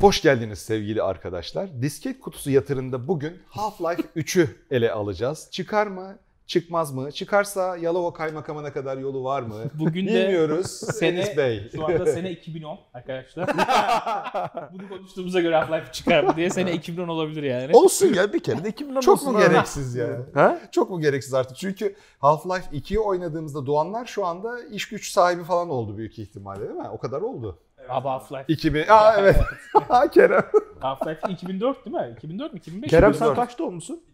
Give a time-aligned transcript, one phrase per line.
[0.00, 1.82] Hoş geldiniz sevgili arkadaşlar.
[1.82, 5.48] Disket kutusu yatırında bugün Half-Life 3'ü ele alacağız.
[5.50, 6.16] Çıkar mı?
[6.46, 7.12] Çıkmaz mı?
[7.12, 9.54] Çıkarsa Yalova kaymakamına kadar yolu var mı?
[9.74, 10.66] Bugün de Bilmiyoruz.
[10.70, 11.70] sene, Enis Bey.
[11.76, 13.48] şu anda sene 2010 arkadaşlar.
[14.72, 17.76] Bunu konuştuğumuza göre Half-Life çıkar mı diye sene 2010 olabilir yani.
[17.76, 19.46] Olsun ya bir kere de 2010 Çok olsun mu ha.
[19.46, 20.08] gereksiz ya?
[20.34, 20.58] Ha?
[20.72, 21.56] Çok mu gereksiz artık?
[21.56, 26.70] Çünkü Half-Life 2'yi oynadığımızda doğanlar şu anda iş güç sahibi falan oldu büyük ihtimalle değil
[26.80, 26.88] mi?
[26.92, 27.58] O kadar oldu.
[27.88, 28.44] Abi Half-Life.
[28.48, 28.84] 2000.
[28.88, 29.36] Aa evet.
[30.12, 30.44] Kerem.
[30.80, 32.14] Half-Life 2004 değil mi?
[32.16, 32.58] 2004 mü?
[32.58, 32.88] 2005 mi?
[32.90, 33.36] Kerem 2004.
[33.36, 34.04] sen kaçta olmuşsun?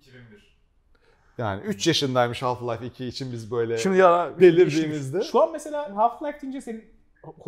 [1.38, 5.22] Yani 3 yaşındaymış Half-Life 2 için biz böyle Şimdi ya delirdiğimizde.
[5.22, 6.84] Şu an mesela Half-Life deyince senin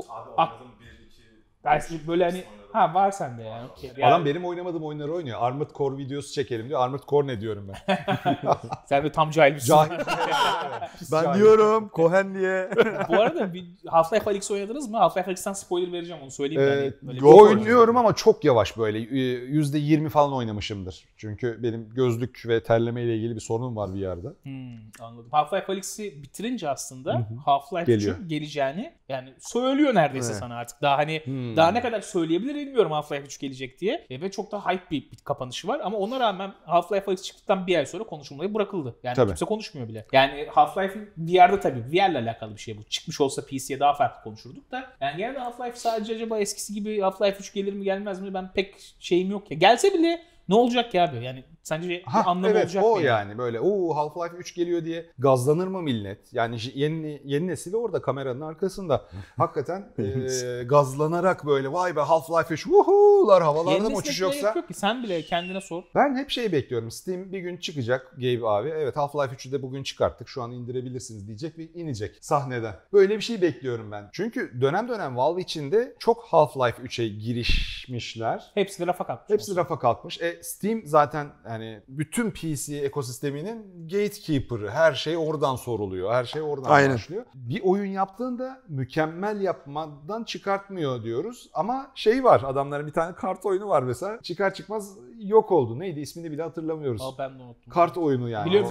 [0.09, 1.23] Abi oynadım 1 2
[1.65, 2.45] dersi böyle hani
[2.75, 3.69] ha var sende yani.
[3.71, 3.91] okey.
[3.97, 5.39] Yani Adam benim oynamadığım oyunları oynuyor.
[5.43, 6.81] Armored Core videosu çekelim diyor.
[6.81, 7.99] Armored Core ne diyorum ben?
[8.87, 9.67] sen de tam cahil misin?
[9.69, 9.91] Cahil.
[11.13, 12.71] ben diyorum Cohen diye.
[13.09, 14.97] Bu arada bir Half-Life Alyx oynadınız mı?
[14.97, 16.63] Half-Life Alyx'ten spoiler vereceğim onu söyleyeyim.
[16.63, 16.79] Ee, yani.
[16.81, 17.57] Öyle bir- Go for it.
[17.59, 18.99] oynuyorum ama çok yavaş böyle.
[18.99, 19.05] Ee,
[19.51, 21.05] %20 falan oynamışımdır.
[21.17, 24.29] Çünkü benim gözlük ve terleme ile ilgili bir sorunum var bir yerde.
[24.43, 25.29] Hmm, anladım.
[25.33, 27.29] Half-Life Alyx'i bitirince aslında.
[27.47, 28.17] Half-Life Geliyor.
[28.19, 30.41] 3'ün geleceğini yani söylüyor neredeyse Evet.
[30.41, 30.83] sana artık.
[30.83, 31.57] Daha hani Hmm.
[31.57, 34.07] daha ne kadar söyleyebilir bilmiyorum Half-Life 3 gelecek diye.
[34.11, 37.67] E, ve çok da hype bir, bir kapanışı var ama ona rağmen Half-Life Alyx çıktıktan
[37.67, 38.97] bir ay sonra konuşulmaya bırakıldı.
[39.03, 39.29] Yani Tabii.
[39.29, 40.07] kimse konuşmuyor bile.
[40.13, 42.83] Yani Half-Life'in VR'da tabii VR'la alakalı bir şey bu.
[42.85, 44.93] Çıkmış olsa PC'ye daha farklı konuşurduk da.
[45.01, 48.75] Yani genelde Half-Life sadece acaba eskisi gibi Half-Life 3 gelir mi gelmez mi ben pek
[49.01, 49.57] şeyim yok ya.
[49.57, 51.25] Gelse bile ne olacak ya abi?
[51.25, 55.07] Yani sence bir Ha, anlamı evet olacak o yani böyle o Half-Life 3 geliyor diye
[55.19, 56.33] gazlanır mı millet?
[56.33, 59.05] Yani yeni yeni nesil orada kameranın arkasında.
[59.37, 64.53] Hakikaten e, gazlanarak böyle vay be Half-Life 3 vuhular havalarda mı uçuş yoksa?
[64.57, 65.83] yok ki sen bile kendine sor.
[65.95, 66.91] Ben hep şey bekliyorum.
[66.91, 68.69] Steam bir gün çıkacak Gabe abi.
[68.69, 70.29] Evet Half-Life 3'ü de bugün çıkarttık.
[70.29, 72.75] Şu an indirebilirsiniz diyecek ve inecek sahneden.
[72.93, 74.09] Böyle bir şey bekliyorum ben.
[74.13, 78.51] Çünkü dönem dönem Valve içinde çok Half-Life 3'e girişmişler.
[78.55, 79.31] Hepsi de rafa kalkmış.
[79.35, 80.21] Hepsi rafa kalkmış.
[80.21, 84.71] E Steam zaten hani bütün PC ekosisteminin gatekeeper'ı.
[84.71, 86.13] Her şey oradan soruluyor.
[86.13, 86.95] Her şey oradan Aynen.
[86.95, 87.25] başlıyor.
[87.35, 91.51] Bir oyun yaptığında mükemmel yapmadan çıkartmıyor diyoruz.
[91.55, 94.21] Ama şey var adamların bir tane kart oyunu var mesela.
[94.23, 95.79] Çıkar çıkmaz yok oldu.
[95.79, 97.03] Neydi ismini bile hatırlamıyoruz.
[97.03, 97.73] Aa, ben de unuttum.
[97.73, 98.47] Kart oyunu yani.
[98.47, 98.69] Biliyorum,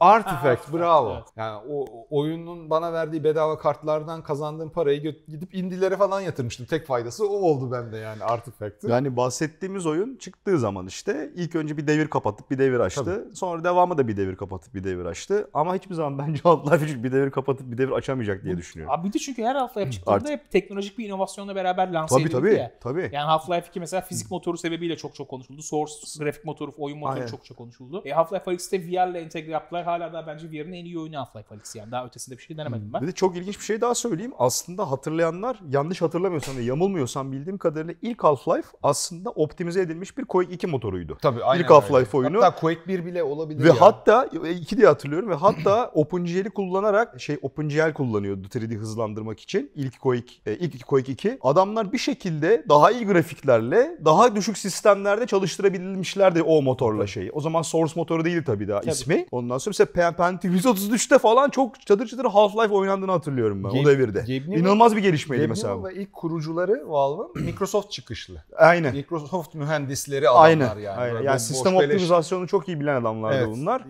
[0.00, 1.14] Ha, Artifact, bravo.
[1.14, 1.24] evet.
[1.36, 6.66] Yani o o oyunun bana verdiği bedava kartlardan kazandığım parayı gidip indilere falan yatırmıştım.
[6.66, 8.88] Tek faydası o oldu bende yani Artifact'ın.
[8.88, 13.28] Yani bahsettiğimiz oyun çıktığı zaman işte ilk önce bir devir kapatıp bir devir açtı.
[13.34, 15.50] Sonra devamı da bir devir kapatıp bir devir açtı.
[15.54, 18.94] Ama hiçbir zaman bence Half-Life 3 bir devir kapatıp bir devir açamayacak diye düşünüyorum.
[18.94, 20.28] Abi bir de çünkü her Half-Life çıktığında Artık.
[20.30, 22.54] hep teknolojik bir inovasyonla beraber lanse Tabii edildi tabii.
[22.54, 22.72] ya.
[22.80, 23.10] Tabii.
[23.12, 25.62] Yani Half-Life 2 mesela fizik motoru sebebiyle çok çok konuşuldu.
[25.62, 27.26] Source grafik motoru, oyun motoru Aynen.
[27.26, 28.02] çok çok konuşuldu.
[28.04, 29.84] E, Half-Life Alyx'te VR ile entegre yaptılar.
[29.84, 31.90] Hala da bence VR'ın en iyi oyunu Half-Life Alyx yani.
[31.90, 33.02] Daha ötesinde bir şey denemedim ben.
[33.02, 34.32] Bir de çok ilginç bir şey daha söyleyeyim.
[34.38, 40.52] Aslında hatırlayanlar yanlış hatırlamıyorsam ve yamulmuyorsam bildiğim kadarıyla ilk Half-Life aslında optimize edilmiş bir Quake
[40.52, 41.18] 2 motoruydu.
[41.22, 42.26] Tabii aynen İlk Half-Life öyle.
[42.28, 42.42] oyunu.
[42.44, 43.80] Hatta Quake 1 bile olabilir Ve ya.
[43.80, 44.24] hatta
[44.60, 49.70] iki diye hatırlıyorum ve hatta OpenGL'i kullanarak şey OpenGL kullanıyordu 3D hızlandırmak için.
[49.74, 51.38] İlk Quake, e, ilk Quake 2.
[51.42, 57.32] Adamlar bir şekilde daha iyi grafiklerle, daha düşük sistemlerde çalıştırabilmişlerdi o motorla şeyi.
[57.32, 58.90] O zaman Source motoru değildi tabii daha Tabii.
[58.90, 59.26] ismi.
[59.30, 63.86] Ondan sonra mesela Pentium 133'te falan çok çadır çadır Half-Life oynandığını hatırlıyorum ben o Gabe-
[63.86, 64.20] devirde.
[64.20, 65.84] Gabe İnanılmaz bir gelişmeydi Gabe mesela.
[65.84, 68.44] Ve ilk kurucuları Valve'ın Microsoft çıkışlı.
[68.56, 68.94] Aynen.
[68.96, 70.78] Microsoft mühendisleri adamlar Aynen.
[70.78, 70.88] yani.
[71.00, 71.22] Aynen.
[71.22, 73.48] Yani sistem beleş- optimizasyonu çok iyi bilen adamlardı Evet.
[73.48, 73.82] bunlar.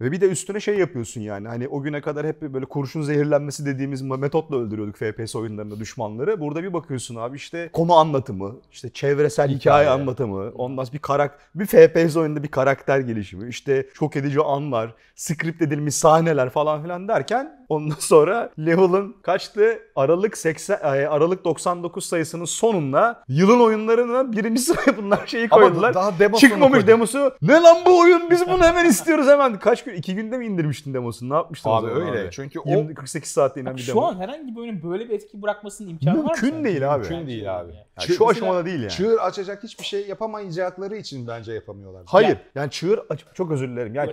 [0.00, 3.66] Ve bir de üstüne şey yapıyorsun yani hani o güne kadar hep böyle kurşun zehirlenmesi
[3.66, 6.40] dediğimiz metotla öldürüyorduk FPS oyunlarında düşmanları.
[6.40, 9.88] Burada bir bakıyorsun abi işte konu anlatımı, işte çevresel hikaye, Hikaye.
[9.90, 14.94] anlatımı, ondan sonra bir karak bir FPS oyununda bir karakter gelişimi, işte şok edici anlar,
[15.14, 19.78] script edilmiş sahneler falan filan derken ondan sonra level'ın kaçtı?
[19.96, 25.94] Aralık 80 e, Aralık 99 sayısının sonunda yılın oyunlarına birinci sıraya bunlar şeyi Ama koydular.
[25.94, 26.88] daha demosunu Çıkmamış koyduk.
[26.88, 27.32] demosu.
[27.42, 28.30] Ne lan bu oyun?
[28.30, 29.58] Biz bunu hemen istiyoruz hemen.
[29.58, 29.89] Kaç gün?
[29.94, 31.30] İki günde mi indirmiştin demosunu?
[31.30, 32.20] Ne yapmıştın Abi öyle.
[32.22, 32.28] abi?
[32.30, 34.02] Çünkü o 20, 48 saatte inen bir şu demo.
[34.06, 36.26] an herhangi bir oyunun böyle bir etki bırakmasının imkanı var mı?
[36.42, 37.08] Mümkün değil abi.
[37.08, 37.72] Mümkün değil abi.
[37.72, 38.90] Yani Çığ- şu aşamada değil yani.
[38.90, 42.02] Çığır açacak hiçbir şey yapamayacakları için bence yapamıyorlar.
[42.06, 42.28] Hayır.
[42.28, 43.94] Ya- Yani çığır aç- çok özür dilerim.
[43.94, 44.12] Yani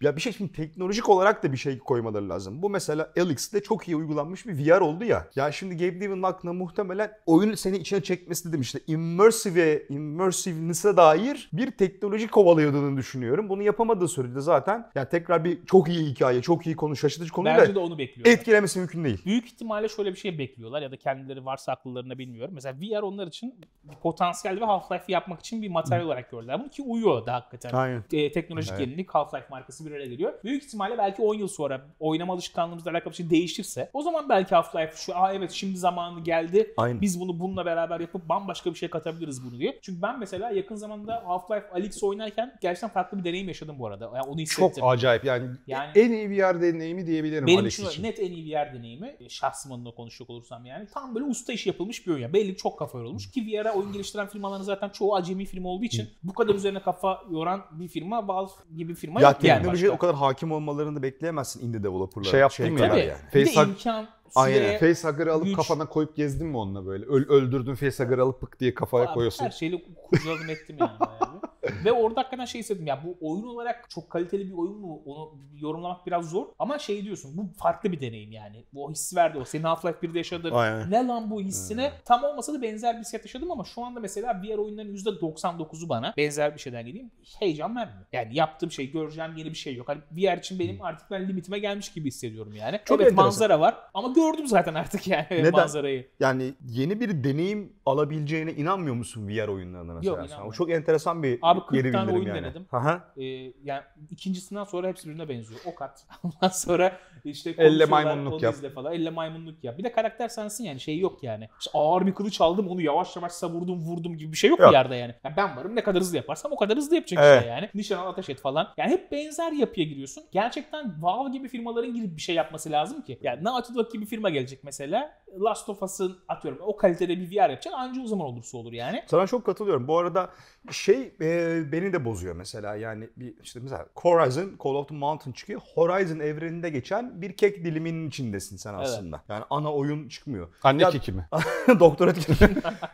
[0.00, 2.62] ya bir şey şimdi teknolojik olarak da bir şey koymaları lazım.
[2.62, 5.26] Bu mesela Alyx'te çok iyi uygulanmış bir VR oldu ya.
[5.36, 11.50] Ya şimdi Gabe Newell'ın aklına muhtemelen oyunu seni içine çekmesi dedim işte immersive, immersiveness'e dair
[11.52, 13.48] bir teknoloji kovalıyordığını düşünüyorum.
[13.48, 17.58] Bunu yapamadığı sürece zaten yani tekrar bir çok iyi hikaye, çok iyi konu, şaşırtıcı konuyla
[17.58, 18.32] Bence de onu bekliyorlar.
[18.32, 19.24] etkilemesi mümkün değil.
[19.24, 22.54] Büyük ihtimalle şöyle bir şey bekliyorlar ya da kendileri varsa akıllarına bilmiyorum.
[22.54, 26.60] Mesela VR onlar için bir potansiyel ve Half-Life'i yapmak için bir materyal olarak gördüler.
[26.60, 27.72] bunu ki uyuyor da hakikaten.
[27.72, 28.04] Aynen.
[28.12, 28.80] E, teknolojik Evet.
[28.80, 30.32] yenilik Half-Life markası bir araya geliyor.
[30.44, 34.54] Büyük ihtimalle belki 10 yıl sonra oynama alışkanlığımızla alakalı bir şey değişirse o zaman belki
[34.54, 36.74] Half-Life şu Aa evet şimdi zamanı geldi.
[36.76, 37.00] Aynen.
[37.00, 39.78] Biz bunu bununla beraber yapıp bambaşka bir şey katabiliriz bunu diye.
[39.82, 44.04] Çünkü ben mesela yakın zamanda Half-Life Alyx oynarken gerçekten farklı bir deneyim yaşadım bu arada.
[44.04, 44.84] Yani onu Çok hissettim.
[44.98, 48.02] Acayip yani, Yani- en iyi VR deneyimi diyebilirim Benim Alex için, için.
[48.02, 51.68] net en iyi VR deneyimi e, şahsım adına konuşacak olursam yani tam böyle usta işi
[51.68, 52.22] yapılmış bir oyun.
[52.22, 55.84] Yani belli çok kafa yorulmuş ki VR'a oyun geliştiren firmaların zaten çoğu acemi firma olduğu
[55.84, 59.56] için bu kadar üzerine kafa yoran bir firma Valve gibi bir firma Ya yok yani
[59.58, 62.30] teknolojiye o kadar hakim olmalarını da bekleyemezsin indie developer'lara.
[62.30, 63.00] Şey yaptın mı kadar Tabii.
[63.00, 63.18] yani?
[63.34, 64.56] Bir de Face- imkan, Aynen.
[64.78, 65.56] süre, Facehugger'ı alıp güç.
[65.56, 67.04] kafana koyup gezdin mi onunla böyle?
[67.04, 69.44] Öl, öldürdün facehugger'ı alıp pık diye kafaya Abi koyuyorsun.
[69.44, 70.90] Her şeyle kurcaladım ettim yani.
[71.84, 75.34] Ve orada hakikaten şey hissettim ya bu oyun olarak çok kaliteli bir oyun mu onu
[75.60, 76.46] yorumlamak biraz zor.
[76.58, 78.64] Ama şey diyorsun bu farklı bir deneyim yani.
[78.72, 79.44] Bu o hissi verdi o.
[79.44, 80.90] Senin Half-Life 1'de yaşadığın Aynen.
[80.90, 84.42] ne lan bu hissine tam olmasa da benzer bir hissiyat yaşadım ama şu anda mesela
[84.42, 88.06] VR oyunların %99'u bana benzer bir şeyden geleyim heyecan vermiyor.
[88.12, 89.88] Yani yaptığım şey göreceğim yeni bir şey yok.
[89.88, 92.80] Hani VR için benim artık ben limitime gelmiş gibi hissediyorum yani.
[92.84, 93.24] Çok evet enteresan.
[93.24, 95.52] manzara var ama gördüm zaten artık yani Neden?
[95.52, 96.08] manzarayı.
[96.20, 100.10] Yani yeni bir deneyim alabileceğine inanmıyor musun VR oyunlarına mesela?
[100.10, 100.22] Yok, sen?
[100.22, 100.52] O inanmıyorum.
[100.52, 102.38] çok enteresan bir Abi 40 geri tane oyun yani.
[102.38, 102.66] denedim.
[102.72, 103.12] Aha.
[103.16, 103.24] Ee,
[103.64, 105.60] yani ikincisinden sonra hepsi birbirine benziyor.
[105.64, 106.06] O kat.
[106.22, 108.54] Ondan sonra işte Elle maymunluk yap.
[108.74, 108.92] falan.
[108.92, 109.78] Elle maymunluk yap.
[109.78, 111.48] Bir de karakter sensin yani şey yok yani.
[111.60, 114.68] İşte ağır bir kılıç aldım onu yavaş yavaş savurdum vurdum gibi bir şey yok, Yok.
[114.68, 115.14] bir yerde yani.
[115.24, 115.34] yani.
[115.36, 117.38] Ben varım ne kadar hızlı yaparsam o kadar hızlı yapacak Evet.
[117.38, 117.68] işte yani.
[117.74, 118.68] Nişan al ateş et falan.
[118.76, 120.24] Yani hep benzer yapıya giriyorsun.
[120.32, 123.18] Gerçekten Valve gibi firmaların girip bir şey yapması lazım ki.
[123.22, 125.18] Yani Naughty Dog gibi firma gelecek mesela.
[125.40, 127.74] Last of Us'ın atıyorum o kalitede bir VR yapacak.
[127.76, 129.02] Anca o zaman olursa olur yani.
[129.06, 129.88] Sana çok katılıyorum.
[129.88, 130.30] Bu arada
[130.70, 132.76] şey e, beni de bozuyor mesela.
[132.76, 135.60] Yani bir işte mesela Horizon, Call of the Mountain çıkıyor.
[135.74, 138.82] Horizon evreninde geçen bir kek diliminin içindesin sen Evet.
[138.86, 139.22] aslında.
[139.28, 140.48] Yani ana oyun çıkmıyor.
[140.62, 141.28] Anne Ya- keki mi?
[141.80, 142.12] Doktora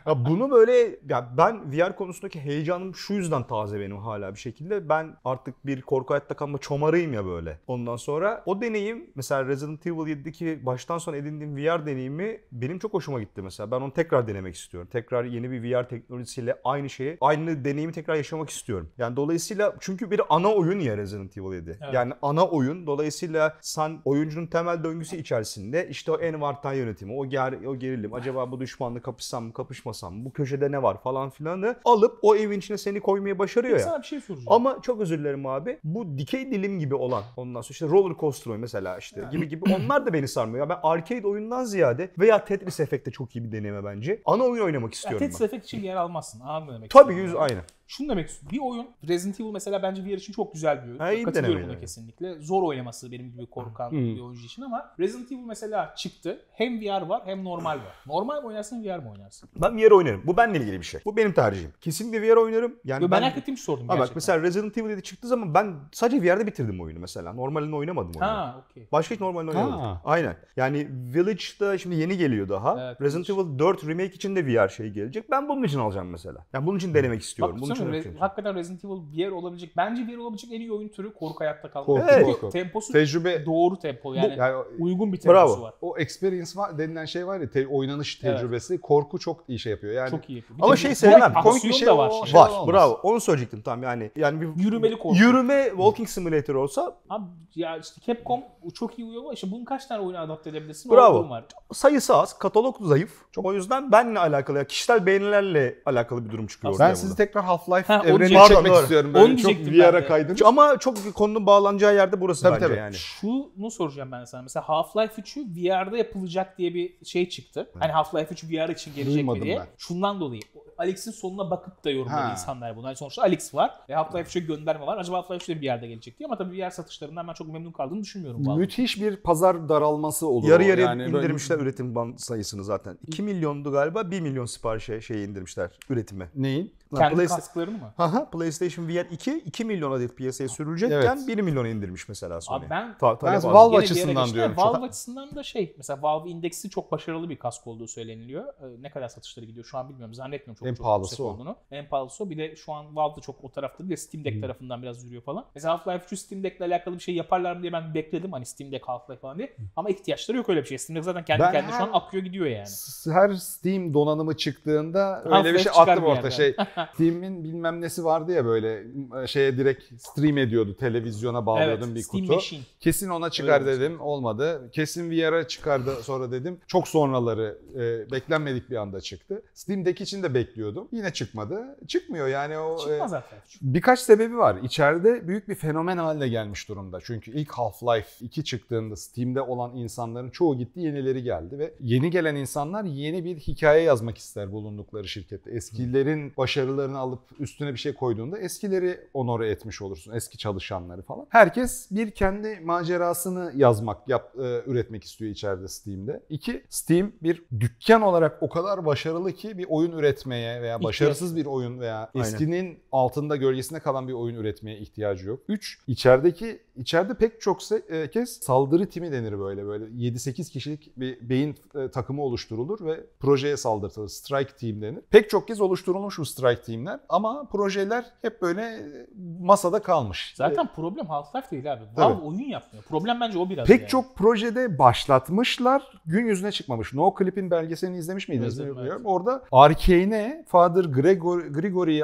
[0.05, 0.73] ya bunu böyle
[1.09, 4.89] ya ben VR konusundaki heyecanım şu yüzden taze benim hala bir şekilde.
[4.89, 7.59] Ben artık bir korku hayatta kalma çomarıyım ya böyle.
[7.67, 12.93] Ondan sonra o deneyim mesela Resident Evil 7'deki baştan sona edindiğim VR deneyimi benim çok
[12.93, 13.71] hoşuma gitti mesela.
[13.71, 14.89] Ben onu tekrar denemek istiyorum.
[14.91, 18.89] Tekrar yeni bir VR teknolojisiyle aynı şeyi, aynı deneyimi tekrar yaşamak istiyorum.
[18.97, 21.69] Yani dolayısıyla çünkü bir ana oyun ya Resident Evil 7.
[21.83, 21.93] Evet.
[21.93, 22.87] Yani ana oyun.
[22.87, 28.51] Dolayısıyla sen oyuncunun temel döngüsü içerisinde işte o envanter yönetimi, o, ger o gerilim, acaba
[28.51, 32.59] bu düşmanla kapışsam mı, kapışmasam mı, bu köşede ne var falan filanı alıp o evin
[32.59, 33.83] içine seni koymayı başarıyor ya.
[33.83, 34.47] Sana bir şey soracağım.
[34.49, 35.79] Ama çok özür dilerim abi.
[35.83, 40.05] Bu dikey dilim gibi olan ondan sonra işte roller coaster mesela işte gibi gibi onlar
[40.05, 40.65] da beni sarmıyor.
[40.65, 44.21] Ya ben arcade oyundan ziyade veya Tetris Effect'te çok iyi bir deneyime bence.
[44.25, 45.45] Ana oyun oynamak Ya istiyorum Tetris ben.
[45.45, 46.39] Effect için yer almazsın.
[46.39, 47.59] Anladın demek Tabii yüz aynı.
[47.87, 48.51] Şunu demek istiyorum.
[48.57, 50.99] Bir oyun Resident Evil mesela bence VR için çok güzel bir oyun.
[50.99, 51.81] Ha, Katılıyorum buna yani.
[51.81, 52.39] kesinlikle.
[52.39, 53.97] Zor oynaması benim gibi korkan Hmm.
[54.15, 56.39] bir oyuncu için ama Resident Evil mesela çıktı.
[56.53, 57.93] Hem VR var hem normal var.
[58.05, 59.49] Normal mi oynarsın VR mi oynarsın?
[59.55, 60.21] Ben VR oynarım.
[60.25, 61.01] Bu benimle ilgili bir şey.
[61.05, 61.71] Bu benim tercihim.
[61.81, 62.75] Kesinlikle VR oynarım.
[62.85, 65.75] Yani Yo, merak ettiğim için sordum Ha bak mesela Resident Evil 7 çıktığı zaman ben
[65.91, 67.33] sadece VR'de bitirdim oyunu mesela.
[67.33, 68.25] Normalini oynamadım oyunu.
[68.25, 68.87] Ha okey.
[68.91, 69.79] Başka hiç normalini oynamadım.
[69.79, 70.01] Ha.
[70.05, 70.37] Aynen.
[70.57, 72.85] Yani Village'da şimdi yeni geliyor daha.
[72.87, 73.49] Evet, Resident Village.
[73.49, 75.31] Evil 4 Remake için de VR şey gelecek.
[75.31, 76.45] Ben bunun için alacağım mesela.
[76.53, 77.55] Yani bunun için denemek istiyorum.
[77.55, 79.77] Bak bunun sanırım oynamak Re- hakikaten Resident Evil VR olabilecek.
[79.77, 81.85] Bence VR olabilecek en iyi oyun türü korku hayatta kalma.
[81.85, 82.49] Korku, Çünkü korku.
[82.49, 84.35] Temposu Tecrübe doğru tempo yani.
[84.37, 85.61] yani uygun bir temposu Bravo.
[85.61, 85.73] var.
[85.81, 88.37] o experience var denilen şey var ya te- oynanış Evet.
[88.39, 89.93] tecrübesi korku çok iyi şey yapıyor.
[89.93, 90.59] Yani Çok iyi yapıyor.
[90.59, 91.33] Bir Ama şey bir- sevmem.
[91.43, 92.11] Komik bir şey da var.
[92.25, 92.37] şimdi.
[92.37, 92.49] Var.
[92.49, 92.67] olmaz.
[92.73, 92.99] Bravo.
[93.03, 94.11] Onu söyleyecektim tam yani.
[94.15, 95.15] Yani bir Yürümeli korku.
[95.17, 97.23] Yürüme walking simulator olsa Abi
[97.55, 98.39] ya işte Capcom
[98.73, 100.91] çok iyi uyuyor ama işte bunun kaç tane oyuna adapte edebilirsin?
[100.91, 101.29] Bravo.
[101.29, 101.45] Var.
[101.73, 103.11] sayısı az, katalog zayıf.
[103.37, 107.25] O yüzden benle alakalı, ya kişisel beğenilerle alakalı bir durum çıkıyor ben sizi burada.
[107.25, 108.47] tekrar Half-Life Ha, onu diyecektim.
[108.47, 108.81] çekmek Doğru.
[108.81, 109.09] istiyorum.
[109.15, 110.05] Onu Böyle çok diyecektim ben VR'a de.
[110.07, 110.35] kaydım.
[110.45, 112.77] Ama çok konunun bağlanacağı yerde burası Tabii, bence tabii.
[112.77, 112.93] yani.
[112.95, 114.41] Şunu soracağım ben sana.
[114.41, 117.69] Mesela Half-Life 3'ü VR'da yapılacak diye bir şey çıktı.
[117.79, 119.59] Hani Half-Life 3 VR için gelecek mi diye.
[119.59, 119.67] ben.
[119.77, 120.41] Şundan dolayı.
[120.77, 122.31] Alex'in sonuna bakıp da yorumladı Ha.
[122.31, 122.85] insanlar bunu.
[122.87, 124.97] Hani sonuçta Alex var ve Half-Life 3'e gönderme var.
[124.97, 127.71] Acaba Half-Life 3 de bir yerde gelecek diye ama tabii VR satışlarından ben çok memnun
[127.71, 128.45] kaldığını düşünmüyorum.
[128.47, 128.59] vallahi.
[128.59, 130.49] Müthiş bir pazar daralması olur.
[130.49, 132.97] Yarı yarıya Yani böyle- indirmişler üretim band sayısını zaten.
[133.07, 136.29] 2 milyondu galiba 1 milyon siparişe şey indirmişler üretime.
[136.35, 136.73] Neyin?
[136.99, 137.93] Kendi Playsta- kasklarını mı?
[137.97, 141.27] Haha, PlayStation VR 2 2 milyon adet piyasaya sürülecekken Evet.
[141.27, 142.57] 1 milyona indirmiş mesela Sony.
[142.57, 143.43] Abi ben Ta- Ben.
[143.43, 144.57] Valve bir açısından diyorum.
[144.57, 148.43] Valve Çok- açısından da şey mesela Valve indeksi çok başarılı bir kask olduğu söyleniliyor.
[148.45, 150.13] Ee, Ne kadar satışları gidiyor şu an bilmiyorum.
[150.13, 151.29] Zannetmiyorum çok çok En çok pahalısı yüksek o.
[151.29, 151.55] olduğunu.
[151.71, 152.29] En pahalısı o.
[152.29, 155.03] Bir de şu an Valve da çok o tarafta değil de Steam Deck tarafından biraz
[155.03, 155.45] yürüyor falan.
[155.55, 158.31] Mesela Half-Life 3 Steam Deck'le alakalı bir şey yaparlar mı diye ben bekledim.
[158.31, 159.55] Hani Steam Deck Half-Life falan diye.
[159.75, 160.77] Ama ihtiyaçları yok öyle bir şey.
[160.77, 162.67] Steam Deck zaten kendi Ben kendine şu an her- akıyor gidiyor yani.
[163.13, 166.29] Her Steam donanımı çıktığında öyle Half-Life bir şey attım bir orta yerden.
[166.29, 166.55] şey.
[166.93, 168.83] Steam'in bilmem nesi vardı ya böyle
[169.23, 170.75] e, şeye direkt stream ediyordu.
[170.79, 172.33] Televizyona bağlıyordun evet, bir Steam kutu.
[172.33, 172.61] Machine.
[172.79, 174.01] Kesin ona çıkar Öyle dedim.
[174.01, 174.69] Olmadı.
[174.71, 176.59] Kesin VR'a çıkardı sonra dedim.
[176.67, 179.43] Çok sonraları e, beklenmedik bir anda çıktı.
[179.53, 180.87] Steam Deck için de bekliyordum.
[180.91, 181.77] Yine çıkmadı.
[181.87, 183.39] Çıkmıyor yani o e, Çıkmaz zaten.
[183.61, 184.57] Birkaç sebebi var.
[184.63, 186.99] İçeride büyük bir fenomen haline gelmiş durumda.
[187.03, 192.35] Çünkü ilk Half-Life 2 çıktığında Steam'de olan insanların çoğu gitti, yenileri geldi ve yeni gelen
[192.35, 195.51] insanlar yeni bir hikaye yazmak ister bulundukları şirkette.
[195.51, 196.29] Eskilerin
[196.65, 200.13] başarılarını alıp üstüne bir şey koyduğunda eskileri onore etmiş olursun.
[200.13, 201.25] Eski çalışanları falan.
[201.29, 206.23] Herkes bir kendi macerasını yazmak, yap, e, üretmek istiyor içeride Steam'de.
[206.29, 211.45] İki, Steam bir dükkan olarak o kadar başarılı ki bir oyun üretmeye veya başarısız bir
[211.45, 212.27] oyun veya Aynen.
[212.27, 215.39] eskinin altında gölgesinde kalan bir oyun üretmeye ihtiyacı yok.
[215.47, 215.79] 3.
[215.87, 221.55] içerideki içeride pek çok e, kez saldırı timi denir böyle böyle 7-8 kişilik bir beyin
[221.75, 224.09] e, takımı oluşturulur ve projeye saldırtılır.
[224.09, 225.01] Strike team denir.
[225.09, 229.07] Pek çok kez oluşturulmuş bu strike teamler ama projeler hep böyle e,
[229.41, 230.33] masada kalmış.
[230.35, 231.81] Zaten problem Half-Life değil abi.
[231.97, 232.83] Valve oyun yapmıyor.
[232.83, 233.89] Problem bence o biraz Pek yani.
[233.89, 236.93] çok projede başlatmışlar, gün yüzüne çıkmamış.
[236.93, 239.01] No Clip'in belgeselini izlemiş miydiniz İzledim, bilmiyorum.
[239.05, 242.03] Orada Arkane'e Father Gregor, Grigory'yi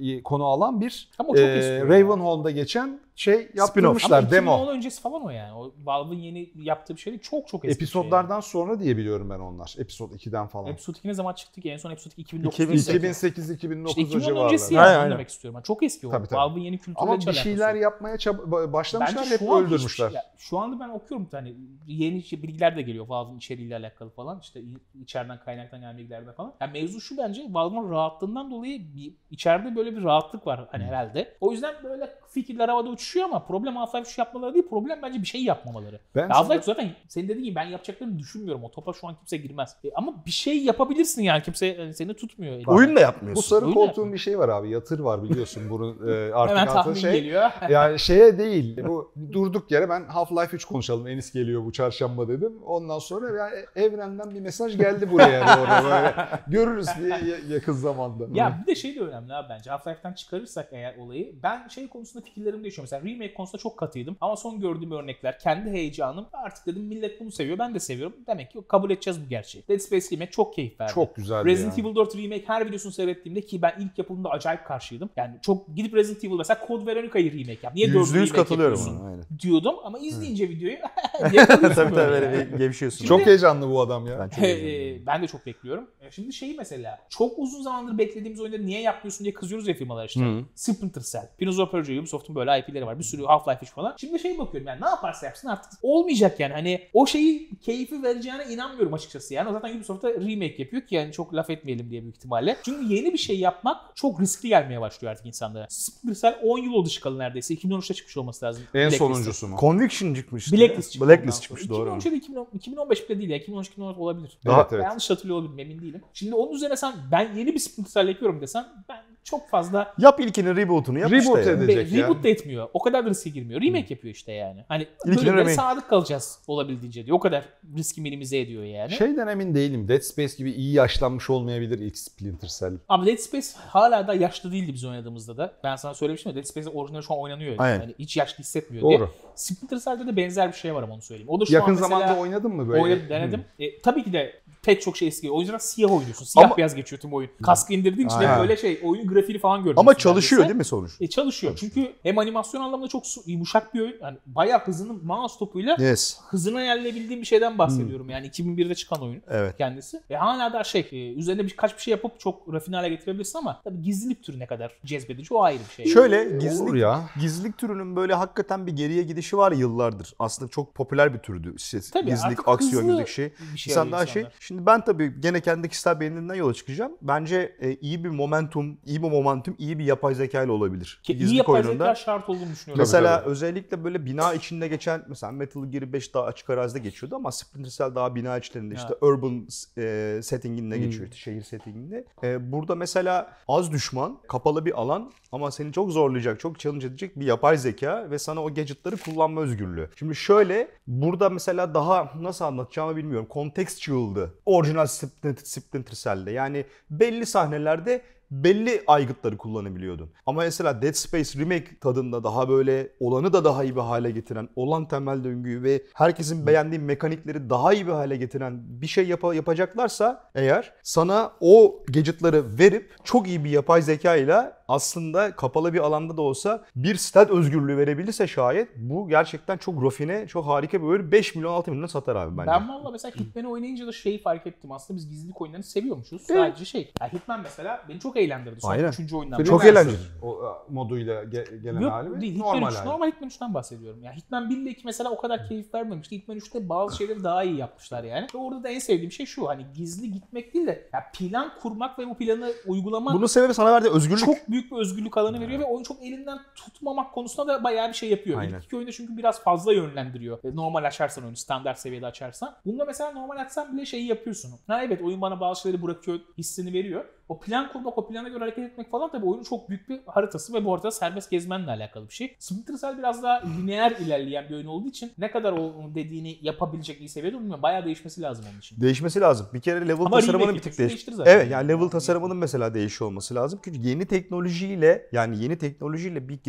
[0.00, 1.80] e, konu alan bir e.
[1.84, 4.54] Ravenholm'da geçen şey yaptırmışlar Ama demo.
[4.56, 5.52] 2010 öncesi falan o yani.
[5.52, 7.22] O Valve'ın yeni yaptığı bir şey değil.
[7.22, 9.74] Çok çok eski Episodlardan sonra diye biliyorum ben onlar.
[9.78, 10.64] Episod 2'den bir falan.
[10.64, 10.72] şey.
[10.72, 11.70] Episode 2 ne zaman çıktı ki?
[11.70, 13.24] En son Episode 2 2009'da 2008.
[13.24, 14.44] 2008-2009 İşte 2010 civarları.
[14.46, 15.10] öncesi yani aynen.
[15.10, 15.58] demek istiyorum.
[15.58, 15.62] Ben.
[15.62, 16.10] Çok eski o.
[16.10, 16.38] Tabii, tabii.
[16.38, 20.08] Valve'ın yeni kültürle Ama bir şeyler yapmaya çab- başlamışlar Bence hep şu hiçbir öldürmüşler.
[20.08, 21.54] şey- ya şu anda ben okuyorum hani
[21.86, 24.40] yeni şey- bilgiler de geliyor Valve'ın içeriğiyle alakalı falan.
[24.40, 24.60] İşte
[25.02, 26.52] içeriden kaynaktan gelen bilgilerden falan.
[26.60, 31.36] Yani mevzu şu bence Valve'ın rahatlığından dolayı bir, içeride böyle bir rahatlık var hani herhalde.
[31.40, 34.68] O yüzden böyle fikirler havada uçuşuyor ama problem Half-Life şu yapmaları değil.
[34.68, 36.00] Problem bence bir şey yapmamaları.
[36.14, 38.64] Ben Ya Half-Life zaten senin dediğin gibi ben yapacaklarını düşünmüyorum.
[38.64, 39.76] O topa şu an kimse girmez.
[39.84, 42.52] E, ama bir şey yapabilirsin yani kimse yani seni tutmuyor.
[42.52, 42.70] elinde.
[42.70, 43.36] Oyun da yapmıyorsun.
[43.36, 44.70] bu sarı Öyle koltuğun bir şey var abi.
[44.70, 47.12] Yatır var biliyorsun bunu e, artık Hemen tahmin şey.
[47.12, 47.50] geliyor.
[47.70, 48.84] Yani şeye değil.
[48.84, 51.06] Bu durduk yere ben Half-Life 3 konuşalım.
[51.08, 52.52] Enis geliyor bu çarşamba dedim.
[52.66, 55.84] Ondan sonra yani evrenden bir mesaj geldi buraya doğru.
[55.84, 56.14] Böyle
[56.48, 58.24] görürüz diye ya- yakın zamanda.
[58.34, 59.70] Ya bir de şey de önemli abi bence.
[59.70, 61.34] Half-Life'den çıkarırsak eğer olayı.
[61.42, 62.84] Ben şey konusunda fikirlerim değişiyor.
[62.84, 64.16] Mesela remake konusunda çok katıydım.
[64.20, 66.26] Ama son gördüğüm örnekler kendi heyecanım.
[66.32, 67.58] Artık dedim millet bunu seviyor.
[67.58, 68.16] Ben de seviyorum.
[68.26, 69.64] Demek ki kabul edeceğiz bu gerçeği.
[69.68, 70.92] Dead Space remake çok keyif verdi.
[70.94, 71.86] Çok güzeldi Resident yani.
[71.88, 75.10] Evil 4 remake her videosunu seyrettiğimde ki ben ilk yapımında acayip karşıydım.
[75.16, 77.74] Yani çok gidip Resident Evil mesela Code Veronica'yı remake yap.
[77.74, 79.10] Niye 4 Yüzde yüz remake katılıyorum yapıyorsun ona.
[79.10, 79.24] Aynen.
[79.42, 80.76] diyordum ama izleyince videoyu
[81.46, 82.56] tabii tabii böyle.
[82.58, 83.06] gevşiyorsun.
[83.06, 84.18] Çok heyecanlı bu adam ya.
[84.18, 85.90] Ben çok Ee, ben de çok bekliyorum.
[86.00, 90.06] E, Şimdi şeyi mesela çok uzun zamandır beklediğimiz oyunları niye yapmıyorsun diye kızıyoruz ya firmalar
[90.08, 90.20] işte.
[90.20, 90.44] Hı.
[90.54, 92.98] Splinter Cell, Prince of Persia, Ubisoft'un böyle IP'leri var.
[92.98, 93.94] Bir sürü Half-Life 3 falan.
[94.00, 96.52] Şimdi şey bakıyorum yani ne yaparsa yapsın artık olmayacak yani.
[96.52, 99.34] Hani o şeyi keyfi vereceğine inanmıyorum açıkçası.
[99.34, 102.56] Yani o zaten Ubisoft'ta remake yapıyor ki yani çok laf etmeyelim diye büyük ihtimalle.
[102.64, 105.66] Çünkü yeni bir şey yapmak çok riskli gelmeye başlıyor artık insanlara.
[105.68, 107.54] Splinter Cell 10 yıl oldu çıkalı neredeyse.
[107.54, 108.62] 2013'te çıkmış olması lazım.
[108.74, 108.98] En Blacklist.
[108.98, 109.56] sonuncusu mu?
[109.60, 110.56] Conviction çıkmıştı.
[110.56, 111.08] Blacklist çıktı.
[111.08, 111.90] Blacklist çıkmış doğru.
[111.90, 113.36] 2013'te de 2010 2015 bile değil ya.
[113.38, 114.38] 2013-2014 olabilir.
[114.46, 114.84] Daha- Evet, evet.
[114.84, 116.02] Yanlış hatırlıyor olabilirim emin değilim.
[116.14, 120.56] Şimdi onun üzerine sen ben yeni bir Splinter yapıyorum desen ben çok fazla Yap ilkinin
[120.56, 121.50] reboot'unu yap Reboot işte.
[121.50, 122.04] Edecek Be- ya.
[122.04, 122.68] reboot da etmiyor.
[122.74, 123.60] O kadar da riske girmiyor.
[123.62, 124.64] Remake yapıyor işte yani.
[124.68, 125.54] Hani İlkine bölümlere remake.
[125.54, 127.16] sadık kalacağız olabildiğince diyor.
[127.16, 127.44] O kadar
[127.76, 128.90] riski minimize ediyor yani.
[128.92, 129.88] Şeyden emin değilim.
[129.88, 132.72] Dead Space gibi iyi yaşlanmış olmayabilir ilk Splinter Cell.
[132.88, 135.52] Ama Dead Space hala da yaşlı değildi biz oynadığımızda da.
[135.64, 137.54] Ben sana söylemiştim ya Dead Space'in orijinali şu an oynanıyor.
[137.58, 137.80] Aynen.
[137.80, 138.98] Yani hiç yaşlı hissetmiyor diye.
[138.98, 139.10] Doğru.
[139.34, 141.28] Splinter Cell'de de benzer bir şey var ama onu söyleyeyim.
[141.30, 142.82] O da şu Yakın an mesela zamanda oynadın mı böyle?
[142.82, 143.44] oynadım denedim.
[143.58, 145.30] E, tabii ki de pek çok şey eski.
[145.30, 146.24] O yüzden siyah oynuyorsun.
[146.24, 147.30] Siyah Ama- beyaz geçiyor tüm oyun.
[147.42, 149.80] Kaskı indirdiğin için hep böyle şey oyun grafiğini falan görüyorsun.
[149.80, 150.48] Ama çalışıyor neredeyse.
[150.54, 150.92] değil mi sonuç?
[151.00, 151.56] E çalışıyor.
[151.60, 153.94] Çünkü hem animasyon anlamında çok yumuşak bir oyun.
[154.02, 156.18] Yani bayağı hızını mouse topuyla Yes.
[156.28, 158.10] hızını ayarlayabildiğim bir şeyden bahsediyorum.
[158.10, 159.56] Yani 2001'de çıkan oyun Evet.
[159.58, 160.02] kendisi.
[160.10, 163.60] E hala da şey e, üzerine birkaç bir şey yapıp çok rafine hale getirebilirsin ama
[163.64, 165.92] tabii gizlilik türü ne kadar cezbedici o ayrı bir şey.
[165.92, 167.00] Şöyle gizlilik, ya.
[167.20, 170.14] gizlilik türünün böyle hakikaten bir geriye gidişi var yıllardır.
[170.18, 171.54] Aslında çok popüler bir türdü.
[171.56, 173.32] İşte Tabii gizlilik, aksiyon, gizlilik şey.
[173.54, 174.24] bir şey İnsan arıyor daha şey.
[174.50, 176.92] Şimdi ben tabii gene kendi kişisel beğenimden yola çıkacağım.
[177.02, 181.00] Bence e, iyi bir momentum, iyi bir momentum, iyi bir yapay zeka ile olabilir.
[181.02, 181.84] Ki iyi yapay oyununda.
[181.84, 182.80] zeka şart olduğunu düşünüyorum.
[182.80, 183.30] Mesela tabii.
[183.30, 187.70] özellikle böyle bina içinde geçen mesela Metal Gear 5 daha açık arazide geçiyordu ama Splinter
[187.70, 190.82] Cell daha bina içlerinde işte urban e, settinginde Hmm.
[190.82, 192.04] geçiyor işte şehir settinginde.
[192.22, 197.20] E, burada mesela az düşman, kapalı bir alan ama seni çok zorlayacak, çok challenge edecek
[197.20, 199.90] bir yapay zeka ve sana o gadgetları kullanma özgürlüğü.
[199.98, 203.26] Şimdi şöyle burada mesela daha nasıl anlatacağımı bilmiyorum.
[203.30, 206.30] Contextual'dı orijinal Splinter, Cell'de.
[206.30, 210.10] Yani belli sahnelerde belli aygıtları kullanabiliyordun.
[210.26, 214.48] Ama mesela Dead Space Remake tadında daha böyle olanı da daha iyi bir hale getiren,
[214.56, 219.34] olan temel döngüyü ve herkesin beğendiği mekanikleri daha iyi bir hale getiren bir şey yap-
[219.34, 225.78] yapacaklarsa eğer sana o gadgetları verip çok iyi bir yapay zeka ile aslında kapalı bir
[225.78, 230.86] alanda da olsa bir stealth özgürlüğü verebilirse şayet bu gerçekten çok rafine, çok harika bir
[230.86, 231.12] oyun.
[231.12, 232.50] 5 milyon 6 milyon satar abi bence.
[232.50, 234.72] Ben valla mesela Hitman'i oynayınca da şeyi fark ettim.
[234.72, 236.22] Aslında biz gizlilik oyunlarını seviyormuşuz.
[236.22, 236.92] Sadece şey.
[237.00, 238.60] Ya Hitman mesela beni çok eğlendirdi.
[238.60, 238.88] Son Aynen.
[238.88, 239.44] üçüncü oyundan.
[239.44, 239.96] Çok eğlenceli.
[240.22, 242.34] O moduyla ge- gelen Yok hali değil.
[242.34, 242.76] Hitman Normal 3.
[242.78, 242.88] hali.
[242.88, 244.02] Normal Hitman 3'ten bahsediyorum.
[244.02, 246.16] Yani Hitman 1 ile 2 mesela o kadar keyif vermemişti.
[246.16, 248.26] Hitman 3'te bazı şeyleri daha iyi yapmışlar yani.
[248.34, 249.48] Ve orada da en sevdiğim şey şu.
[249.48, 253.72] Hani gizli gitmek değil de ya plan kurmak ve bu planı uygulamak Bunun sebebi sana
[253.72, 254.24] verdiği özgürlük.
[254.24, 257.94] çok büyük bir özgürlük alanı veriyor ve oyunu çok elinden tutmamak konusunda da bayağı bir
[257.94, 258.40] şey yapıyor.
[258.40, 258.58] Aynen.
[258.58, 260.38] İlk iki oyunda çünkü biraz fazla yönlendiriyor.
[260.44, 262.56] E, Normal açarsan oyunu standart seviyede açarsan.
[262.66, 264.50] Bunda mesela normal açsan bile şeyi yapıyorsun.
[264.66, 267.04] Ha evet oyun bana bazı şeyleri bırakıyor hissini veriyor.
[267.30, 270.54] O plan kurmak, o plana göre hareket etmek falan tabii oyunun çok büyük bir haritası
[270.54, 272.36] ve bu arada serbest gezmenle alakalı bir şey.
[272.38, 277.00] Splinter Cell biraz daha lineer ilerleyen bir oyun olduğu için ne kadar o dediğini yapabilecek
[277.00, 277.62] iyi seviyede bilmiyorum.
[277.62, 278.80] Bayağı değişmesi lazım onun için.
[278.80, 279.46] Değişmesi lazım.
[279.54, 281.06] Bir kere level Ama tasarımının bir tık değiş.
[281.24, 283.60] Evet yani level tasarımının mesela değişiyor olması lazım.
[283.64, 286.40] Çünkü yeni teknolojiyle yani yeni teknolojiyle bir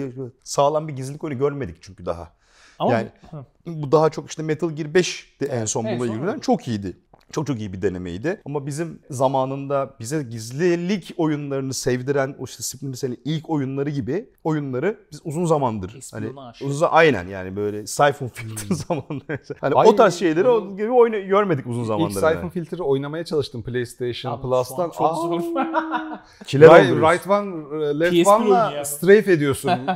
[0.44, 2.32] sağlam bir gizlilik oyunu görmedik çünkü daha.
[2.80, 3.46] Ama Yani- Hı.
[3.66, 6.28] Bu daha çok işte Metal Gear 5'ti en son en son ilgilenen.
[6.28, 6.42] öyle.
[6.42, 6.98] Çok iyiydi.
[7.32, 8.42] Çok çok iyi bir denemeydi.
[8.46, 14.98] Ama bizim zamanında bize gizlilik oyunlarını sevdiren o işte Splinter Cell'in ilk oyunları gibi oyunları
[15.12, 16.28] biz uzun zamandır hani
[16.64, 19.24] uzun aynen yani böyle Siphon Filter zamanında.
[19.62, 22.14] Hani Ay, o tarz şeyleri o gibi oyunu görmedik uzun İlk zamandır.
[22.14, 22.50] Siphon yani.
[22.50, 24.90] Filter'ı oynamaya çalıştım PlayStation Abi Plus'tan.
[24.90, 25.42] çok zor.
[26.48, 29.70] Kiler Right, right one, e, left PS1 one'la strafe ediyorsun.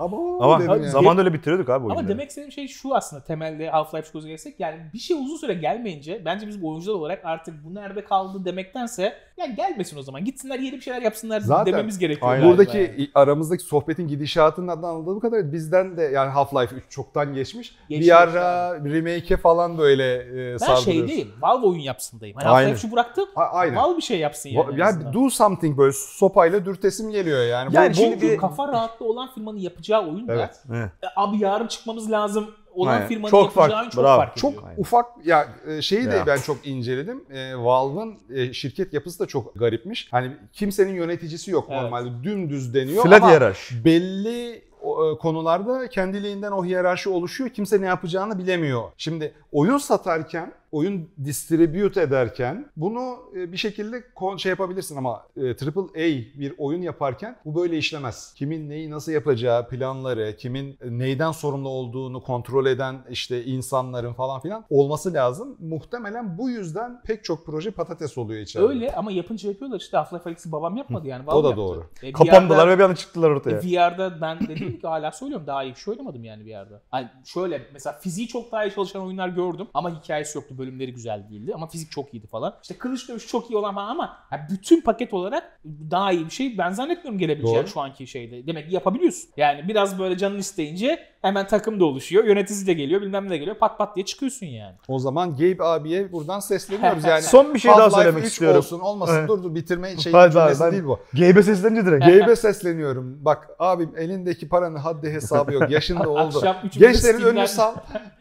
[0.00, 0.90] Ama, Ama yani.
[0.90, 2.08] zamanında öyle bitiriyorduk abi Ama oyunları.
[2.08, 6.22] demek istediğim şey şu aslında temelde Half-Life gözü gelsek yani bir şey uzun süre gelmeyince
[6.24, 10.58] bence biz bu oyuncular olarak artık bu nerede kaldı demektense ya gelmesin o zaman gitsinler
[10.58, 12.30] yeni bir şeyler yapsınlar Zaten dememiz gerekiyor.
[12.32, 12.48] aynen.
[12.50, 13.10] Buradaki yani.
[13.14, 17.76] aramızdaki sohbetin gidişatından anladığım kadarıyla bizden de yani Half-Life 3 çoktan geçmiş.
[17.88, 20.14] Geçmiş bir ara remake'e falan böyle
[20.54, 22.36] e, ben şey değil Valve oyun yapsındayım.
[22.36, 22.70] Hani Aynen.
[22.74, 23.76] Half-Life 3'ü bıraktım A- aynen.
[23.76, 24.74] Valve bir şey yapsın yani.
[24.74, 27.74] En yani do something böyle sopayla dürtesim geliyor yani.
[27.74, 30.54] Yani bu, şimdi bu- Çünkü kafa rahatlığı olan firmanın yapacağı oyun da Evet.
[30.72, 30.90] Evet.
[31.02, 33.08] e, abi yarın çıkmamız lazım olan Aynen.
[33.08, 34.16] firmanın Çok yapacağı fark- çok bravo.
[34.16, 34.52] fark ediyor.
[34.54, 34.80] çok Aynen.
[34.80, 36.26] ufak ya e, şeyi de Ya.
[36.26, 37.24] ben çok inceledim.
[37.30, 40.08] E, Valve'ın e, şirket yapısı da çok garipmiş.
[40.10, 41.82] Hani kimsenin yöneticisi yok Evet.
[41.82, 42.08] normalde.
[42.24, 43.84] Dümdüz deniyor Flat ama hiyerarşi.
[43.84, 44.50] belli
[44.84, 47.50] e, konularda kendiliğinden o hiyerarşi oluşuyor.
[47.50, 48.82] Kimse ne yapacağını bilemiyor.
[48.96, 54.04] Şimdi oyun satarken, oyun distribute ederken bunu e, bir şekilde
[54.38, 56.08] şey yapabilirsin ama e, AAA
[56.40, 58.34] bir oyun yaparken bu böyle işlemez.
[58.36, 64.64] Kimin neyi nasıl yapacağı, planları, kimin neyden sorumlu olduğunu kontrol eden işte insanların falan filan
[64.70, 65.56] olması lazım.
[65.60, 68.66] Muhtemelen bu yüzden pek çok proje patates oluyor içeride.
[68.68, 71.24] Öyle ama yapınca yapıyorlar işte Half-Life Alyx'i babam yapmadı yani.
[71.26, 71.62] O Valve da yaptı.
[71.62, 71.86] doğru.
[72.02, 73.56] E, Kapandılar ve bir anda çıktılar ortaya.
[73.56, 76.82] E, VR'da ben dedim ki hala söylüyorum daha iyi bir şey oynamadım yani VR'da.
[76.90, 81.28] Hani şöyle mesela fiziği çok daha iyi çalışan oyunlar gördüm ama hikayesi yoktu bölümleri güzel
[81.30, 82.54] değildi ama fizik çok iyiydi falan.
[82.62, 86.30] İşte kılıç dövüş çok iyi olan falan ama ya bütün paket olarak daha iyi bir
[86.30, 87.68] şey ben zannetmiyorum gelebileceğini Doğru.
[87.72, 88.46] şu anki şeyde.
[88.46, 89.30] Demek ki yapabiliyorsun.
[89.36, 92.24] Yani biraz böyle canın isteyince hemen takım da oluşuyor.
[92.24, 94.74] Yönetici de geliyor bilmem ne de geliyor pat pat diye çıkıyorsun yani.
[94.88, 97.22] O zaman Gabe abiye buradan sesleniyoruz yani.
[97.22, 98.58] Son bir şey daha söylemek 3 istiyorum.
[98.58, 99.28] olsun olmasın Evet.
[99.28, 100.98] dur dur bitirme şey abi, cümlesi ben- değil bu.
[101.12, 102.04] Gabe'e seslenince direkt.
[102.20, 103.24] Gabe'e sesleniyorum.
[103.24, 105.70] Bak abim elindeki paranın haddi hesabı yok.
[105.70, 106.42] Yaşında oldu.
[106.78, 107.74] Gençlerin önünü sal.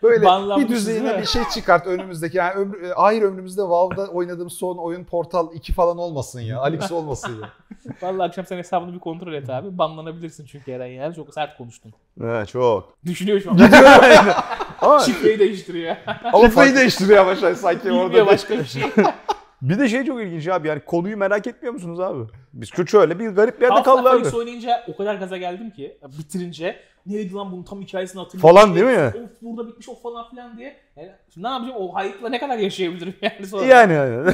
[0.03, 0.21] Böyle
[0.61, 2.32] bir düzeyine bir şey çıkart önümüzdeki.
[2.33, 6.59] Yani ömrü, e, hayır ömrümüzde Valve'da oynadığım son oyun Portal 2 falan olmasın ya.
[6.59, 7.49] Alex olmasın ya.
[8.01, 9.77] Vallahi akşam sen hesabını bir kontrol et abi.
[9.77, 11.15] Banlanabilirsin çünkü Eren yani.
[11.15, 11.93] Çok sert konuştun.
[12.21, 12.93] Evet çok.
[13.05, 13.59] Düşünüyor şu an.
[14.81, 15.95] Ama, Şifreyi değiştiriyor.
[16.33, 18.05] ama değiştiriyor ama şey sanki orada.
[18.09, 18.83] Bilmiyor başka bir şey.
[19.61, 22.23] bir de şey çok ilginç abi yani konuyu merak etmiyor musunuz abi?
[22.53, 25.97] Biz şu şöyle bir garip bir yerde kaldı Half-Life oynayınca o kadar gaza geldim ki
[26.19, 28.55] bitirince neydi lan bunun tam hikayesini hatırlıyorum.
[28.55, 29.23] Falan değil mi?
[29.25, 30.75] Of burada bitmiş o falan filan diye.
[30.97, 33.65] Yani, ne yapacağım o hype'la ne kadar yaşayabilirim yani sonra.
[33.65, 34.33] Yani yani.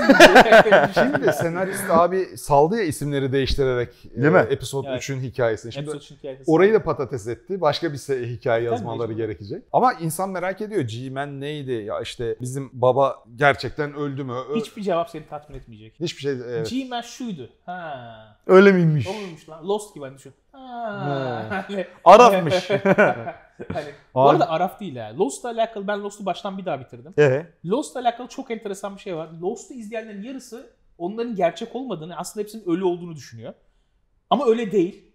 [0.94, 4.46] Şimdi senarist abi saldı ya isimleri değiştirerek e, Değil mi?
[4.50, 5.02] Episode Evet.
[5.02, 5.74] 3'ün hikayesini.
[5.74, 6.44] Şimdi Episode hikayesi.
[6.48, 7.62] Orayı da patates etti.
[7.62, 9.64] Başka bir hikaye yazmaları gerekecek.
[9.74, 10.82] Ama insan merak ediyor.
[10.82, 11.72] G-Man neydi?
[11.72, 14.34] Ya işte bizim baba gerçekten öldü mü?
[14.50, 15.94] Ö- Hiçbir cevap seni tatmin etmeyecek.
[16.00, 16.70] Hiçbir şey evet.
[16.70, 17.50] G-Man şuydu.
[17.66, 18.09] Ha.
[18.48, 19.08] Öyle miymiş?
[19.08, 19.68] O muymuş lan?
[19.68, 20.34] Lost gibi hani düşün.
[20.52, 21.46] Ha.
[21.68, 22.70] Hani- Arafmış.
[23.74, 25.12] hani, bu arada Araf değil ha.
[25.18, 27.14] Lost'la alakalı ben Lost'u baştan bir daha bitirdim.
[27.20, 29.30] Ee, Lost'la alakalı çok enteresan bir şey var.
[29.42, 33.54] Lost'u izleyenlerin yarısı onların gerçek olmadığını, aslında hepsinin ölü olduğunu düşünüyor.
[34.30, 35.06] Ama öyle değil.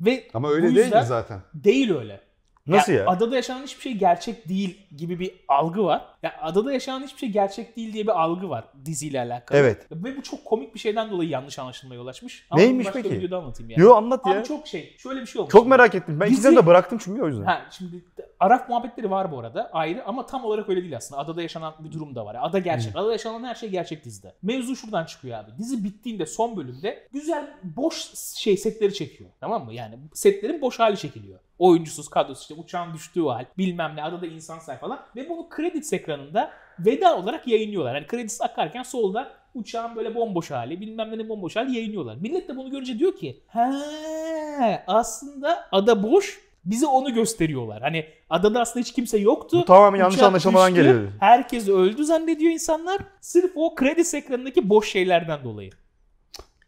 [0.00, 1.40] Ve Ama bu öyle değil mi zaten?
[1.54, 2.20] Değil öyle.
[2.66, 3.06] Nasıl ya?
[3.06, 6.04] Adada yaşanan hiçbir şey gerçek değil gibi bir algı var.
[6.22, 9.58] Ya adada yaşanan hiçbir şey gerçek değil diye bir algı var diziyle alakalı.
[9.58, 9.86] Evet.
[9.92, 12.46] Ve bu çok komik bir şeyden dolayı yanlış anlaşılmaya yol açmış.
[12.50, 13.14] Ama Neymiş başka peki?
[13.14, 13.80] videoda anlatayım yani.
[13.82, 14.32] Yo anlat ya.
[14.32, 14.96] Abi çok şey.
[14.98, 15.52] Şöyle bir şey olmuş.
[15.52, 16.20] Çok merak ettim.
[16.20, 17.44] Ben Dizi- ikisini de bıraktım çünkü o yüzden.
[17.44, 18.04] Ha, şimdi
[18.42, 21.20] Araf muhabbetleri var bu arada ayrı ama tam olarak öyle değil aslında.
[21.20, 22.36] Adada yaşanan bir durum da var.
[22.40, 22.96] Ada gerçek.
[22.96, 24.34] Adada yaşanan her şey gerçek dizide.
[24.42, 25.50] Mevzu şuradan çıkıyor abi.
[25.58, 29.30] Dizi bittiğinde son bölümde güzel boş şey setleri çekiyor.
[29.40, 29.74] Tamam mı?
[29.74, 31.38] Yani setlerin boş hali çekiliyor.
[31.58, 35.00] Oyuncusuz, kadrosuz işte uçağın düştüğü hal, bilmem ne, adada insan say falan.
[35.16, 37.94] Ve bunu credits ekranında veda olarak yayınlıyorlar.
[37.94, 42.16] Hani credits akarken solda uçağın böyle bomboş hali, bilmem ne bomboş hali yayınlıyorlar.
[42.16, 47.82] Millet de bunu görünce diyor ki, he aslında ada boş, bize onu gösteriyorlar.
[47.82, 49.58] Hani adada aslında hiç kimse yoktu.
[49.60, 51.08] Bu tamamen yanlış Uçak anlaşılmadan düştü, geliyor.
[51.20, 52.98] Herkes öldü zannediyor insanlar.
[53.20, 55.70] Sırf o kredi ekranındaki boş şeylerden dolayı.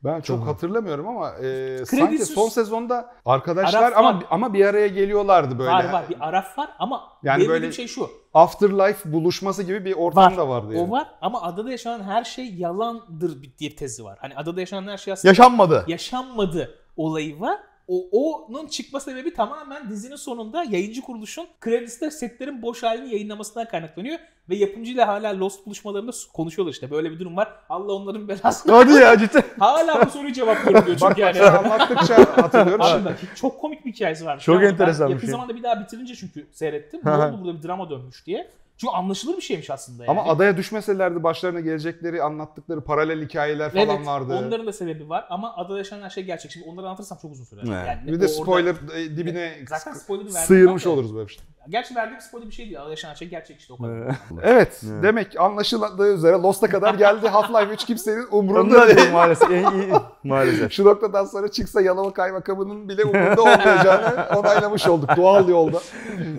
[0.04, 4.24] Ben çok Çok- hatırlamıyorum ama e, sanki son sezonda arkadaşlar Araf ama var.
[4.30, 5.70] ama bir araya geliyorlardı böyle.
[5.70, 8.11] Var var bir araf var ama Yani benim böyle- şey şu.
[8.35, 10.37] Afterlife buluşması gibi bir ortam Var.
[10.37, 10.88] da vardı yani.
[10.88, 14.18] O var ama adada yaşanan her şey yalandır diye bir tezi var.
[14.20, 15.85] Hani adada yaşanan her şey aslında Yaşanmadı.
[15.88, 17.59] yaşanmadı olayı var.
[17.88, 24.18] O onun çıkma sebebi tamamen dizinin sonunda yayıncı kuruluşun krediste setlerin boş halini yayınlamasından kaynaklanıyor.
[24.49, 26.90] Ve yapımcıyla hala Lost buluşmalarında konuşuyorlar işte.
[26.90, 27.49] Böyle bir durum var.
[27.68, 28.73] Allah onların belasını.
[28.73, 29.42] Hadi ya cidden.
[29.59, 31.42] hala bu soruyu cevaplıyorum diyor Bak çünkü yani.
[31.59, 33.05] anlattıkça hatırlıyorum.
[33.05, 34.38] Bak, çok komik bir hikayesi var.
[34.40, 35.31] Çok Ben enteresan bir Yakın şey.
[35.33, 37.01] zamanda bir daha bitirince çünkü seyrettim.
[37.05, 38.51] ne oldu burada bir drama dönmüş diye.
[38.76, 40.10] Çünkü anlaşılır bir şeymiş aslında yani.
[40.10, 44.40] ama adaya düşmeselerdi başlarına gelecekleri anlattıkları paralel hikayeler falan Evet, vardı.
[44.46, 46.50] onların da sebebi var ama adada yaşanan her şey gerçek.
[46.50, 47.62] Şimdi onları anlatırsam çok uzun sürer.
[47.66, 47.87] Evet.
[47.88, 51.42] Yani Bir orada- de spoiler e, dibine Zaten spoiler'ı sıyırmış oluruz böyle işte.
[51.68, 52.78] Gerçi verdiğim spoiler bir şey değil.
[52.80, 54.16] Adada yaşanan her şey gerçek işte o kadar.
[54.42, 54.80] Evet.
[55.02, 57.26] Demek anlaşıldığı üzere Lost'a kadar geldi.
[57.26, 58.96] Half-Life 3 kimsenin umurunda değil.
[58.98, 59.50] değil maalesef.
[59.50, 59.92] En iyi
[60.24, 60.72] maalesef.
[60.72, 65.80] Şu noktadan sonra çıksa Yalova Kaymakamı'nın bile umurunda olmayacağını onaylamış olduk doğal yolda.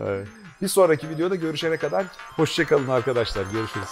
[0.07, 0.27] Evet.
[0.61, 3.43] Bir sonraki videoda görüşene kadar hoşçakalın arkadaşlar.
[3.51, 3.89] Görüşürüz.